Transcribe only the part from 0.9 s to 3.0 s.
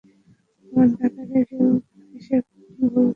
দাদা রেগেও হিসেবে ভুল